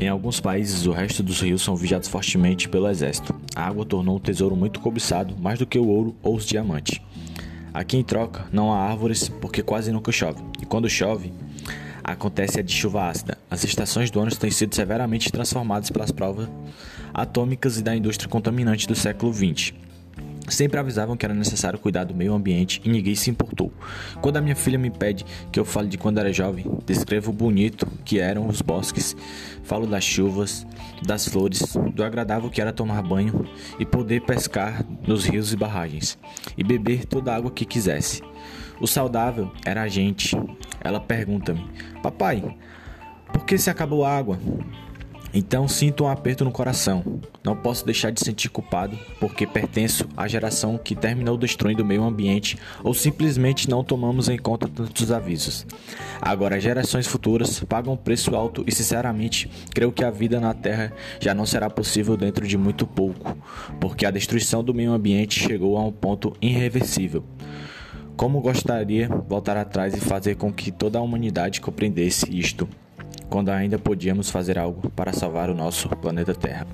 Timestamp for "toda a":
37.04-37.36, 70.72-71.02